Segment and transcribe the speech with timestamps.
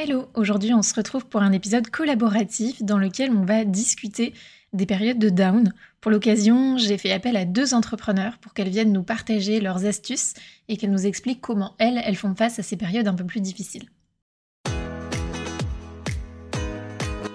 [0.00, 4.32] Hello, aujourd'hui on se retrouve pour un épisode collaboratif dans lequel on va discuter
[4.72, 5.72] des périodes de down.
[6.00, 10.34] Pour l'occasion, j'ai fait appel à deux entrepreneurs pour qu'elles viennent nous partager leurs astuces
[10.68, 13.40] et qu'elles nous expliquent comment elles, elles font face à ces périodes un peu plus
[13.40, 13.88] difficiles.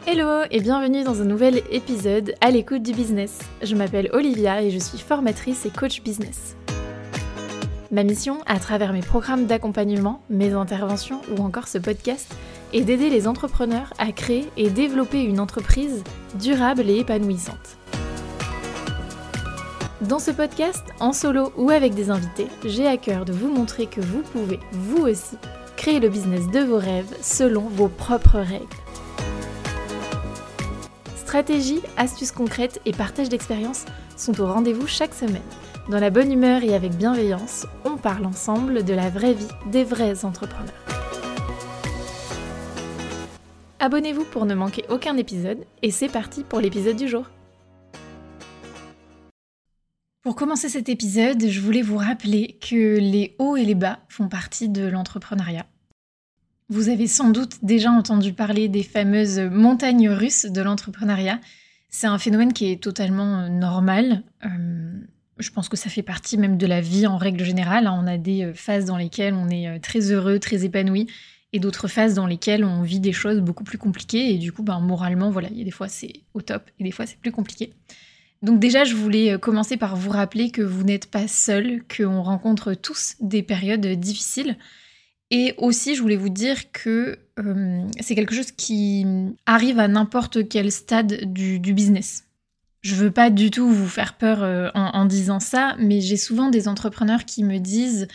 [0.07, 3.39] Hello et bienvenue dans un nouvel épisode à l'écoute du business.
[3.61, 6.55] Je m'appelle Olivia et je suis formatrice et coach business.
[7.93, 12.35] Ma mission, à travers mes programmes d'accompagnement, mes interventions ou encore ce podcast,
[12.73, 16.03] et d'aider les entrepreneurs à créer et développer une entreprise
[16.33, 17.77] durable et épanouissante.
[20.01, 23.85] Dans ce podcast, en solo ou avec des invités, j'ai à cœur de vous montrer
[23.85, 25.37] que vous pouvez, vous aussi,
[25.77, 28.82] créer le business de vos rêves selon vos propres règles.
[31.33, 35.41] Stratégie, astuces concrètes et partage d'expériences sont au rendez-vous chaque semaine.
[35.89, 39.83] Dans la bonne humeur et avec bienveillance, on parle ensemble de la vraie vie des
[39.83, 40.71] vrais entrepreneurs.
[43.79, 47.25] Abonnez-vous pour ne manquer aucun épisode et c'est parti pour l'épisode du jour.
[50.21, 54.29] Pour commencer cet épisode, je voulais vous rappeler que les hauts et les bas font
[54.29, 55.65] partie de l'entrepreneuriat.
[56.69, 61.39] Vous avez sans doute déjà entendu parler des fameuses montagnes russes de l'entrepreneuriat.
[61.89, 64.23] C'est un phénomène qui est totalement euh, normal.
[64.45, 64.49] Euh,
[65.37, 67.87] je pense que ça fait partie même de la vie en règle générale.
[67.87, 71.07] On a des euh, phases dans lesquelles on est très heureux, très épanoui,
[71.51, 74.63] et d'autres phases dans lesquelles on vit des choses beaucoup plus compliquées et du coup
[74.63, 77.19] ben, moralement voilà il y a des fois c'est au top et des fois c'est
[77.19, 77.73] plus compliqué
[78.41, 82.73] donc déjà je voulais commencer par vous rappeler que vous n'êtes pas seul qu'on rencontre
[82.73, 84.57] tous des périodes difficiles
[85.33, 89.05] et aussi je voulais vous dire que euh, c'est quelque chose qui
[89.47, 92.25] arrive à n'importe quel stade du, business
[92.83, 96.49] je veux pas du tout vous faire peur euh, en, disant ça, mais j'ai souvent
[96.49, 98.07] des entrepreneurs qui me disent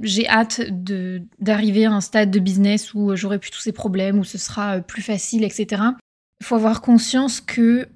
[0.00, 0.60] j'ai hâte
[1.40, 4.76] d'arriver à un stade de business où j'aurai plus tous ces problèmes, où ce sera
[4.76, 5.82] euh, plus facile, etc.
[6.40, 7.88] Il faut avoir conscience que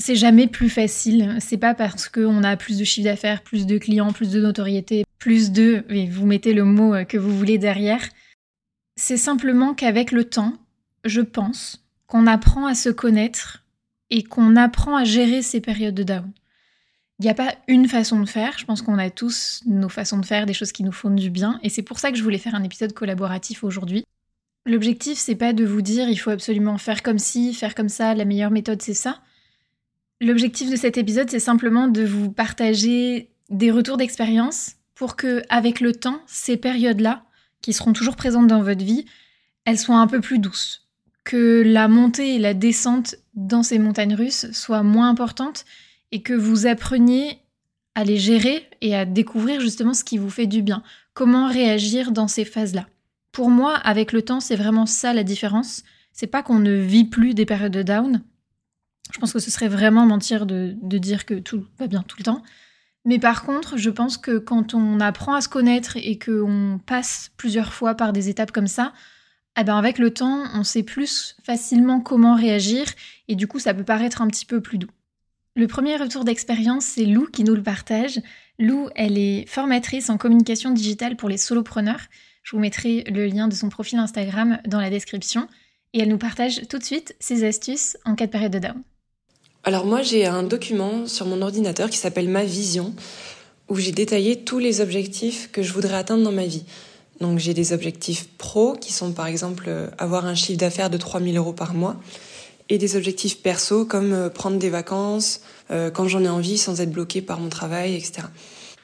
[0.00, 1.36] c'est jamais plus facile.
[1.40, 5.04] C'est pas parce qu'on a plus de chiffre d'affaires, plus de clients, plus de notoriété,
[5.18, 5.84] plus de.
[5.90, 8.02] Et vous mettez le mot euh, que vous voulez derrière.
[8.96, 10.54] C'est simplement qu'avec le temps,
[11.04, 13.64] je pense qu'on apprend à se connaître
[14.10, 16.32] et qu'on apprend à gérer ces périodes de down.
[17.18, 20.18] Il n'y a pas une façon de faire, je pense qu'on a tous nos façons
[20.18, 22.22] de faire, des choses qui nous font du bien, et c'est pour ça que je
[22.22, 24.04] voulais faire un épisode collaboratif aujourd'hui.
[24.64, 28.14] L'objectif, c'est pas de vous dire il faut absolument faire comme ci, faire comme ça,
[28.14, 29.20] la meilleure méthode c'est ça.
[30.22, 35.80] L'objectif de cet épisode, c'est simplement de vous partager des retours d'expérience pour que, avec
[35.80, 37.24] le temps, ces périodes-là,
[37.62, 39.06] qui seront toujours présentes dans votre vie,
[39.64, 40.88] elles soient un peu plus douces.
[41.24, 45.64] Que la montée et la descente dans ces montagnes russes soient moins importantes
[46.12, 47.38] et que vous appreniez
[47.94, 50.82] à les gérer et à découvrir justement ce qui vous fait du bien.
[51.14, 52.86] Comment réagir dans ces phases-là?
[53.32, 55.82] Pour moi, avec le temps, c'est vraiment ça la différence.
[56.12, 58.22] C'est pas qu'on ne vit plus des périodes de down.
[59.12, 62.24] Je pense que ce serait vraiment mentir de, dire que tout va bien tout le
[62.24, 62.42] temps.
[63.04, 67.30] Mais par contre, je pense que quand on apprend à se connaître et qu'on passe
[67.36, 68.92] plusieurs fois par des étapes comme ça,
[69.58, 72.84] eh ben avec le temps, on sait plus facilement comment réagir
[73.28, 74.90] et du coup, ça peut paraître un petit peu plus doux.
[75.56, 78.20] Le premier retour d'expérience, c'est Lou qui nous le partage.
[78.58, 82.02] Lou, elle est formatrice en communication digitale pour les solopreneurs.
[82.42, 85.48] Je vous mettrai le lien de son profil Instagram dans la description.
[85.92, 88.82] Et elle nous partage tout de suite ses astuces en cas de période de down.
[89.62, 92.94] Alors moi, j'ai un document sur mon ordinateur qui s'appelle Ma Vision,
[93.68, 96.64] où j'ai détaillé tous les objectifs que je voudrais atteindre dans ma vie.
[97.20, 100.96] Donc j'ai des objectifs pro qui sont par exemple euh, avoir un chiffre d'affaires de
[100.96, 101.96] 3000 euros par mois
[102.70, 106.80] et des objectifs perso comme euh, prendre des vacances euh, quand j'en ai envie sans
[106.80, 108.28] être bloqué par mon travail, etc.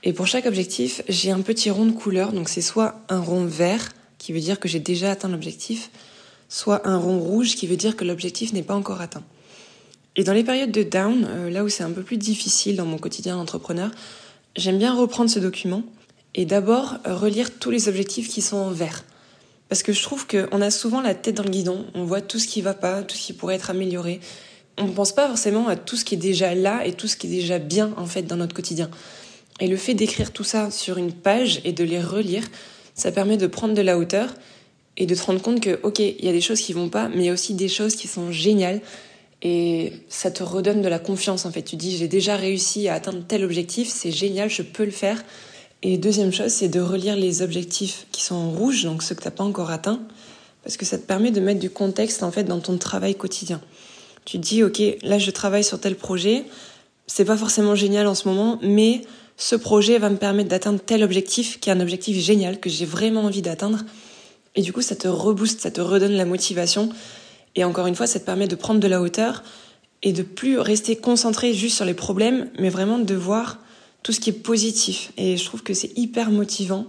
[0.03, 3.47] Et pour chaque objectif, j'ai un petit rond de couleur, donc c'est soit un rond
[3.47, 5.91] vert qui veut dire que j'ai déjà atteint l'objectif,
[6.51, 9.25] soit un rond rouge qui veut dire que l'objectif n'est pas encore atteint.
[10.17, 12.87] Et dans les périodes de down, euh, là où c'est un peu plus difficile dans
[12.87, 13.91] mon quotidien d'entrepreneur,
[14.57, 15.83] j'aime bien reprendre ce document
[16.35, 19.05] et d'abord relire tous les objectifs qui sont en vert.
[19.69, 22.39] Parce que je trouve qu'on a souvent la tête dans le guidon, on voit tout
[22.39, 24.21] ce qui va pas, tout ce qui pourrait être amélioré.
[24.79, 27.17] On ne pense pas forcément à tout ce qui est déjà là et tout ce
[27.17, 28.91] qui est déjà bien en fait dans notre quotidien.
[29.61, 32.45] Et le fait d'écrire tout ça sur une page et de les relire,
[32.95, 34.35] ça permet de prendre de la hauteur
[34.99, 37.09] et de te rendre compte que, ok, il y a des choses qui vont pas,
[37.09, 38.81] mais il y a aussi des choses qui sont géniales.
[39.43, 41.63] Et ça te redonne de la confiance en fait.
[41.63, 45.23] Tu dis, j'ai déjà réussi à atteindre tel objectif, c'est génial, je peux le faire.
[45.83, 49.21] Et deuxième chose, c'est de relire les objectifs qui sont en rouge, donc ceux que
[49.21, 50.01] tu n'as pas encore atteints,
[50.65, 53.61] parce que ça te permet de mettre du contexte en fait dans ton travail quotidien.
[54.25, 56.45] Tu te dis, ok, là je travaille sur tel projet,
[57.07, 59.03] c'est pas forcément génial en ce moment, mais
[59.37, 62.87] ce projet va me permettre d'atteindre tel objectif, qui est un objectif génial, que j'ai
[62.87, 63.81] vraiment envie d'atteindre.
[64.55, 66.89] Et du coup, ça te rebooste, ça te redonne la motivation.
[67.57, 69.43] Et encore une fois, ça te permet de prendre de la hauteur
[70.03, 73.59] et de plus rester concentré juste sur les problèmes, mais vraiment de voir
[74.03, 75.13] tout ce qui est positif.
[75.17, 76.87] Et je trouve que c'est hyper motivant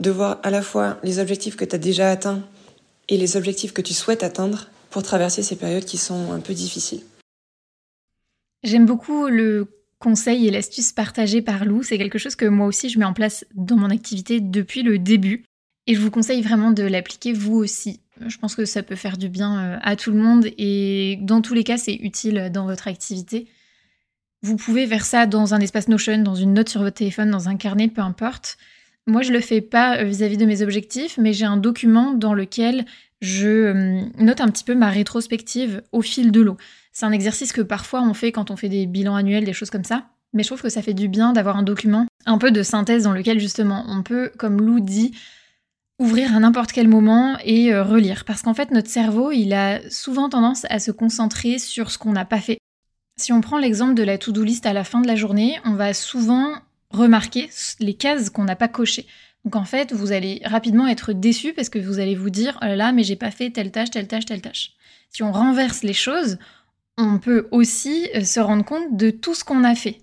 [0.00, 2.42] de voir à la fois les objectifs que tu as déjà atteints
[3.08, 6.54] et les objectifs que tu souhaites atteindre pour traverser ces périodes qui sont un peu
[6.54, 7.02] difficiles.
[8.64, 9.68] J'aime beaucoup le
[9.98, 11.82] conseil et l'astuce partagée par Lou.
[11.82, 14.98] C'est quelque chose que moi aussi je mets en place dans mon activité depuis le
[14.98, 15.44] début.
[15.86, 18.00] Et je vous conseille vraiment de l'appliquer vous aussi.
[18.26, 21.40] Je pense que ça peut faire du bien euh, à tout le monde et dans
[21.40, 23.46] tous les cas, c'est utile dans votre activité.
[24.42, 27.48] Vous pouvez faire ça dans un espace Notion, dans une note sur votre téléphone, dans
[27.48, 28.58] un carnet, peu importe.
[29.06, 32.34] Moi, je le fais pas euh, vis-à-vis de mes objectifs, mais j'ai un document dans
[32.34, 32.84] lequel
[33.20, 36.56] je euh, note un petit peu ma rétrospective au fil de l'eau.
[36.92, 39.70] C'est un exercice que parfois on fait quand on fait des bilans annuels, des choses
[39.70, 40.06] comme ça.
[40.32, 43.04] Mais je trouve que ça fait du bien d'avoir un document un peu de synthèse
[43.04, 45.12] dans lequel justement on peut, comme Lou dit,
[45.98, 48.24] ouvrir à n'importe quel moment et euh, relire.
[48.24, 52.12] Parce qu'en fait, notre cerveau, il a souvent tendance à se concentrer sur ce qu'on
[52.12, 52.58] n'a pas fait.
[53.16, 55.74] Si on prend l'exemple de la to-do list à la fin de la journée, on
[55.74, 56.54] va souvent
[56.90, 57.48] remarquer
[57.78, 59.06] les cases qu'on n'a pas cochées.
[59.44, 62.64] Donc en fait, vous allez rapidement être déçu parce que vous allez vous dire oh
[62.64, 64.72] là là, mais j'ai pas fait telle tâche, telle tâche, telle tâche.
[65.10, 66.38] Si on renverse les choses,
[66.96, 70.00] on peut aussi euh, se rendre compte de tout ce qu'on a fait.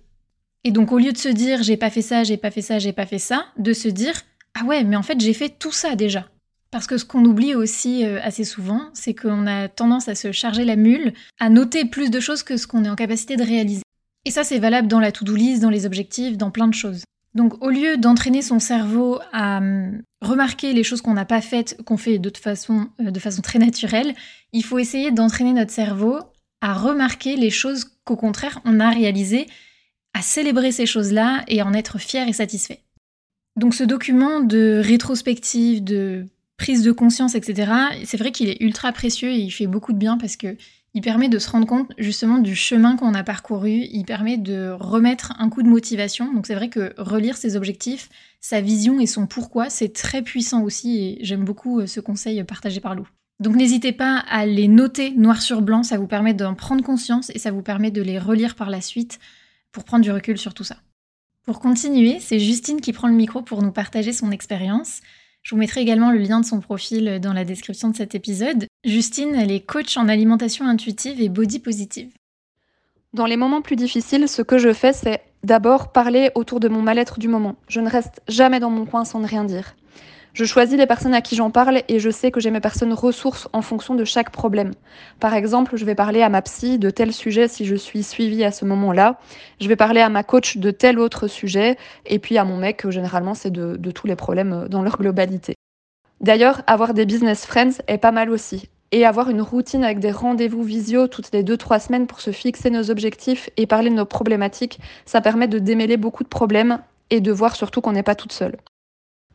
[0.64, 2.78] Et donc au lieu de se dire j'ai pas fait ça, j'ai pas fait ça,
[2.78, 4.22] j'ai pas fait ça, de se dire
[4.60, 6.28] ah ouais, mais en fait j'ai fait tout ça déjà.
[6.72, 10.32] Parce que ce qu'on oublie aussi euh, assez souvent, c'est qu'on a tendance à se
[10.32, 13.44] charger la mule, à noter plus de choses que ce qu'on est en capacité de
[13.44, 13.84] réaliser.
[14.24, 17.04] Et ça, c'est valable dans la to-do list, dans les objectifs, dans plein de choses.
[17.34, 21.82] Donc, au lieu d'entraîner son cerveau à hum, remarquer les choses qu'on n'a pas faites,
[21.84, 24.16] qu'on fait de toute façon, euh, de façon très naturelle,
[24.54, 26.20] il faut essayer d'entraîner notre cerveau
[26.62, 29.48] à remarquer les choses qu'au contraire on a réalisées,
[30.14, 32.82] à célébrer ces choses-là et en être fier et satisfait.
[33.56, 36.26] Donc, ce document de rétrospective, de
[36.58, 37.72] prise de conscience, etc.,
[38.06, 40.56] c'est vrai qu'il est ultra précieux et il fait beaucoup de bien parce que
[40.94, 44.72] il permet de se rendre compte justement du chemin qu'on a parcouru, il permet de
[44.78, 46.34] remettre un coup de motivation.
[46.34, 48.10] Donc c'est vrai que relire ses objectifs,
[48.42, 52.44] sa vision et son pourquoi, c'est très puissant aussi et j'aime beaucoup euh, ce conseil
[52.44, 53.08] partagé par Lou.
[53.40, 57.32] Donc n'hésitez pas à les noter noir sur blanc, ça vous permet d'en prendre conscience
[57.34, 59.20] et ça vous permet de les relire par la suite
[59.72, 60.78] pour prendre du recul sur tout ça.
[61.44, 65.02] Pour continuer, c'est Justine qui prend le micro pour nous partager son expérience.
[65.42, 68.68] Je vous mettrai également le lien de son profil dans la description de cet épisode.
[68.84, 72.12] Justine, elle est coach en alimentation intuitive et body positive.
[73.14, 76.84] Dans les moments plus difficiles, ce que je fais, c'est d'abord parler autour de mon
[76.84, 77.56] mal-être du moment.
[77.68, 79.76] Je ne reste jamais dans mon coin sans ne rien dire.
[80.34, 82.94] Je choisis les personnes à qui j'en parle et je sais que j'ai mes personnes
[82.94, 84.72] ressources en fonction de chaque problème.
[85.20, 88.46] Par exemple, je vais parler à ma psy de tel sujet si je suis suivie
[88.46, 89.20] à ce moment-là.
[89.60, 91.78] Je vais parler à ma coach de tel autre sujet.
[92.06, 95.56] Et puis à mon mec, généralement, c'est de, tous les problèmes dans leur globalité.
[96.22, 100.12] D'ailleurs, avoir des business friends est pas mal aussi et avoir une routine avec des
[100.12, 104.06] rendez-vous visio toutes les 2-3 semaines pour se fixer nos objectifs et parler de nos
[104.06, 106.80] problématiques, ça permet de démêler beaucoup de problèmes
[107.10, 108.58] et de voir surtout qu'on n'est pas toute seule.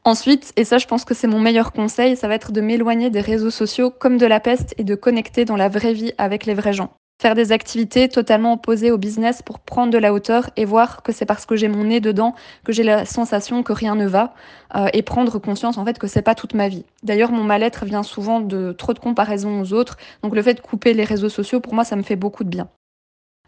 [0.06, 3.10] Ensuite, et ça je pense que c'est mon meilleur conseil, ça va être de m'éloigner
[3.10, 6.46] des réseaux sociaux comme de la peste et de connecter dans la vraie vie avec
[6.46, 6.90] les vrais gens.
[7.20, 11.10] Faire des activités totalement opposées au business pour prendre de la hauteur et voir que
[11.10, 14.32] c'est parce que j'ai mon nez dedans que j'ai la sensation que rien ne va
[14.76, 16.84] euh, et prendre conscience en fait que c'est pas toute ma vie.
[17.02, 20.60] D'ailleurs, mon mal-être vient souvent de trop de comparaisons aux autres, donc le fait de
[20.60, 22.68] couper les réseaux sociaux pour moi ça me fait beaucoup de bien.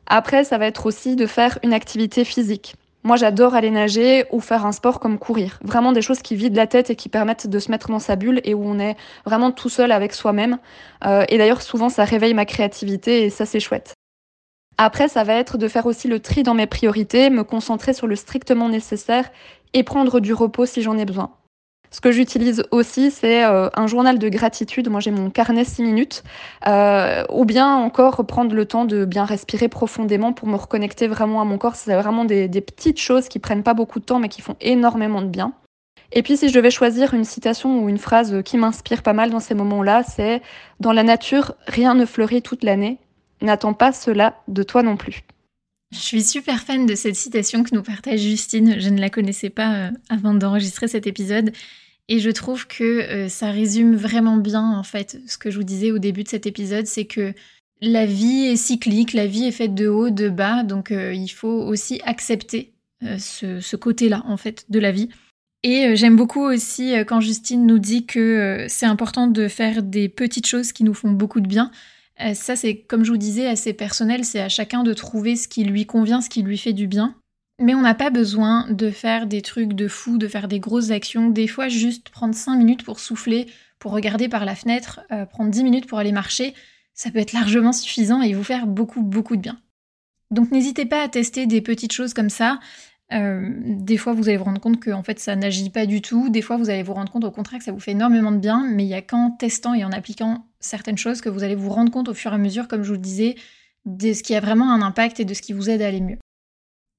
[0.09, 2.75] Après, ça va être aussi de faire une activité physique.
[3.09, 5.59] Moi, j'adore aller nager ou faire un sport comme courir.
[5.63, 8.17] Vraiment des choses qui vident la tête et qui permettent de se mettre dans sa
[8.17, 10.59] bulle et où on est vraiment tout seul avec soi-même.
[11.07, 13.95] Euh, et d'ailleurs, souvent, ça réveille ma créativité et ça, c'est chouette.
[14.77, 18.07] Après, ça va être de faire aussi le tri dans mes priorités, me concentrer sur
[18.07, 19.31] le strictement nécessaire
[19.73, 21.31] et prendre du repos si j'en ai besoin.
[21.91, 24.91] Ce que j'utilise aussi, c'est euh, un journal de gratitude.
[24.91, 26.23] Moi, j'ai mon carnet 6 minutes.
[26.67, 31.41] Euh, ou bien encore prendre le temps de bien respirer profondément pour me reconnecter vraiment
[31.41, 31.77] à mon corps.
[31.77, 34.57] C'est vraiment des, des, petites choses qui prennent pas beaucoup de temps, mais qui font
[34.61, 35.55] énormément de bien.
[36.13, 39.31] Et puis, si je devais choisir une citation ou une phrase qui m'inspire pas mal
[39.31, 40.43] dans ces moments-là, c'est
[40.81, 42.99] Dans la nature, rien ne fleurit toute l'année.
[43.41, 45.23] N'attends pas cela de toi non plus.
[45.91, 48.79] Je suis super fan de cette citation que nous partage Justine.
[48.79, 51.53] Je ne la connaissais pas euh, avant d'enregistrer cet épisode.
[52.09, 55.65] Et je trouve que euh, ça résume vraiment bien, en fait, ce que je vous
[55.65, 57.33] disais au début de cet épisode, c'est que
[57.81, 61.29] la vie est cyclique, la vie est faite de haut, de bas, donc euh, il
[61.29, 62.73] faut aussi accepter
[63.19, 65.09] ce, ce côté-là, en fait, de la vie.
[65.63, 70.47] Et j'aime beaucoup aussi quand Justine nous dit que c'est important de faire des petites
[70.47, 71.71] choses qui nous font beaucoup de bien.
[72.21, 75.49] Euh, ça, c'est comme je vous disais, assez personnel, c'est à chacun de trouver ce
[75.49, 77.15] qui lui convient, ce qui lui fait du bien.
[77.61, 80.91] Mais on n'a pas besoin de faire des trucs de fou, de faire des grosses
[80.91, 81.29] actions.
[81.31, 83.47] Des fois, juste prendre 5 minutes pour souffler,
[83.79, 86.55] pour regarder par la fenêtre, euh, prendre 10 minutes pour aller marcher,
[86.95, 89.61] ça peut être largement suffisant et vous faire beaucoup, beaucoup de bien.
[90.31, 92.59] Donc n'hésitez pas à tester des petites choses comme ça.
[93.13, 96.03] Euh, des fois, vous allez vous rendre compte que en fait, ça n'agit pas du
[96.03, 96.29] tout.
[96.29, 98.39] Des fois, vous allez vous rendre compte au contraire que ça vous fait énormément de
[98.39, 98.67] bien.
[98.71, 101.71] Mais il y a qu'en testant et en appliquant certaines choses que vous allez vous
[101.71, 103.37] rendre compte au fur et à mesure, comme je vous le disais,
[103.87, 106.01] de ce qui a vraiment un impact et de ce qui vous aide à aller
[106.01, 106.19] mieux.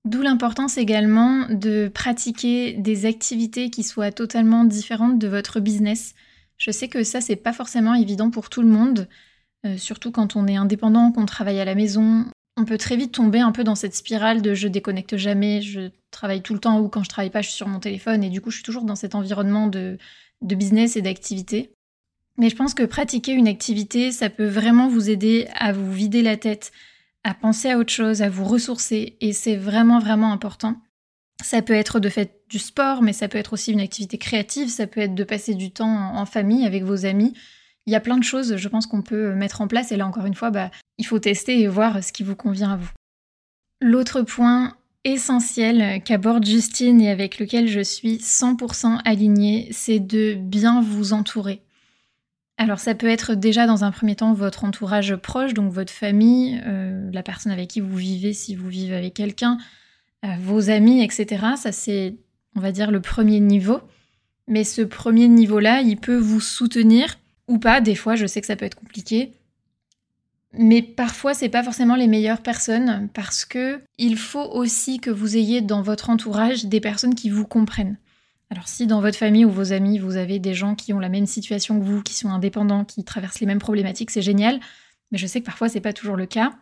[0.05, 6.15] D'où l'importance également de pratiquer des activités qui soient totalement différentes de votre business.
[6.57, 9.07] Je sais que ça, c'est pas forcément évident pour tout le monde,
[9.65, 12.25] euh, surtout quand on est indépendant, qu'on travaille à la maison,
[12.59, 15.89] on peut très vite tomber un peu dans cette spirale de je déconnecte jamais, je
[16.11, 18.29] travaille tout le temps ou quand je travaille pas, je suis sur mon téléphone et
[18.29, 19.97] du coup, je suis toujours dans cet environnement de,
[20.41, 21.71] business et d'activité.
[22.37, 26.21] Mais je pense que pratiquer une activité, ça peut vraiment vous aider à vous vider
[26.21, 26.71] la tête,
[27.23, 30.77] à penser à autre chose, à vous ressourcer et c'est vraiment, vraiment important.
[31.41, 34.67] Ça peut être de fait du sport, mais ça peut être aussi une activité créative,
[34.67, 37.33] ça peut être de passer du temps en famille avec vos amis.
[37.85, 39.91] Il y a plein de choses, je pense, qu'on peut mettre en place.
[39.91, 42.73] Et là, encore une fois, bah, il faut tester et voir ce qui vous convient
[42.73, 42.91] à vous.
[43.81, 44.75] L'autre point
[45.05, 51.61] essentiel qu'aborde Justine et avec lequel je suis 100% alignée, c'est de bien vous entourer.
[52.57, 56.61] Alors ça peut être déjà dans un premier temps votre entourage proche, donc votre famille,
[56.67, 59.57] euh, la personne avec qui vous vivez si vous vivez avec quelqu'un,
[60.25, 61.45] euh, vos amis, etc.
[61.55, 62.15] Ça c'est,
[62.57, 63.79] on va dire, le premier niveau.
[64.49, 67.79] Mais ce premier niveau-là, il peut vous soutenir ou pas.
[67.79, 69.31] Des fois, je sais que ça peut être compliqué.
[70.53, 75.37] Mais parfois, c'est pas forcément les meilleures personnes parce que il faut aussi que vous
[75.37, 77.97] ayez dans votre entourage des personnes qui vous comprennent.
[78.49, 81.09] Alors si dans votre famille ou vos amis, vous avez des gens qui ont la
[81.09, 84.59] même situation que vous, qui sont indépendants, qui traversent les mêmes problématiques, c'est génial.
[85.11, 86.53] Mais je sais que parfois c'est pas toujours le cas.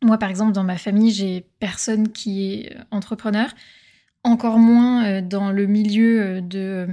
[0.00, 3.52] Moi par exemple, dans ma famille, j'ai personne qui est entrepreneur,
[4.22, 6.86] encore moins euh, dans le milieu euh, de,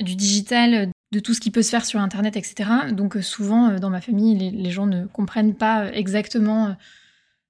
[0.00, 2.70] du digital, de tout ce qui peut se faire sur Internet, etc.
[2.90, 6.74] Donc euh, souvent, euh, dans ma famille, les, gens ne comprennent pas euh, exactement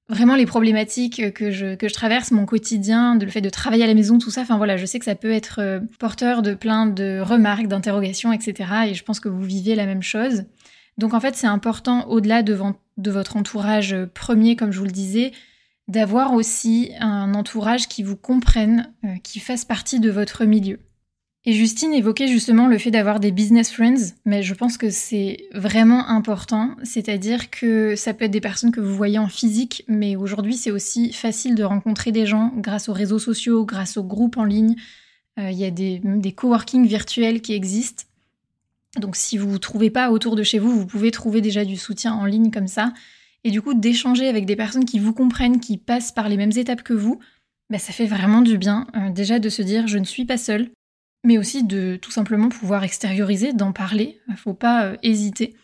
[0.08, 3.84] vraiment les problématiques que je, que je traverse, mon quotidien, de le fait de travailler
[3.84, 4.42] à la maison, tout ça.
[4.42, 8.70] Enfin voilà, je sais que ça peut être porteur de plein de remarques, d'interrogations, etc.
[8.88, 10.44] Et je pense que vous vivez la même chose.
[10.98, 12.58] Donc en fait, c'est important, au-delà de,
[12.98, 15.32] de votre entourage premier, comme je vous le disais,
[15.88, 18.92] d'avoir aussi un entourage qui vous comprenne,
[19.22, 20.78] qui fasse partie de votre milieu.
[21.44, 25.48] Et Justine évoquait justement le fait d'avoir des business friends, mais je pense que c'est
[25.52, 30.14] vraiment important, c'est-à-dire que ça peut être des personnes que vous voyez en physique, mais
[30.14, 34.36] aujourd'hui c'est aussi facile de rencontrer des gens grâce aux réseaux sociaux, grâce aux groupes
[34.36, 34.76] en ligne.
[35.40, 38.04] Euh, il y a des, des coworking virtuels qui existent.
[39.00, 41.76] Donc si vous ne trouvez pas autour de chez vous, vous pouvez trouver déjà du
[41.76, 42.92] soutien en ligne comme ça.
[43.42, 46.52] Et du coup, d'échanger avec des personnes qui vous comprennent, qui passent par les mêmes
[46.54, 47.18] étapes que vous,
[47.68, 48.86] bah, ça fait vraiment du bien.
[48.94, 50.70] Euh, déjà de se dire, je ne suis pas seule,
[51.24, 54.20] mais aussi de tout simplement pouvoir extérioriser, d'en parler.
[54.28, 55.54] Il ne faut pas euh, hésiter.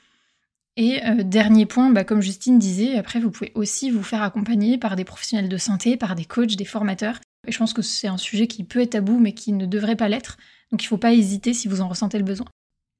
[0.76, 4.78] Et euh, dernier point, bah, comme Justine disait, après vous pouvez aussi vous faire accompagner
[4.78, 7.18] par des professionnels de santé, par des coachs, des formateurs.
[7.46, 9.96] Et je pense que c'est un sujet qui peut être tabou mais qui ne devrait
[9.96, 10.36] pas l'être.
[10.70, 12.46] Donc il ne faut pas hésiter si vous en ressentez le besoin.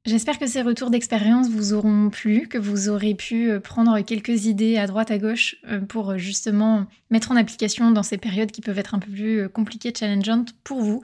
[0.07, 4.47] J'espère que ces retours d'expérience vous auront plu, que vous aurez pu euh, prendre quelques
[4.47, 5.57] idées à droite à gauche
[5.89, 9.93] pour justement mettre en application dans ces périodes qui peuvent être un peu plus compliquées,
[9.97, 11.03] challengeantes pour vous.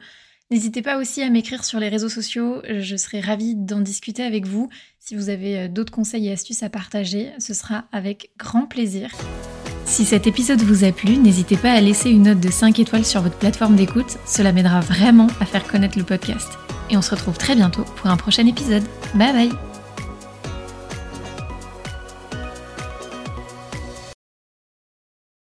[0.54, 4.46] N'hésitez pas aussi à m'écrire sur les réseaux sociaux, je serai ravie d'en discuter avec
[4.46, 4.68] vous.
[5.00, 9.10] Si vous avez euh, d'autres conseils et astuces à partager, ce sera avec grand plaisir.
[9.84, 13.04] Si cet épisode vous a plu, n'hésitez pas à laisser une note de 5 étoiles
[13.04, 16.52] sur votre plateforme d'écoute, cela m'aidera vraiment à faire connaître le podcast.
[16.88, 18.84] Et on se retrouve très bientôt pour un prochain épisode.
[19.16, 19.73] Bye bye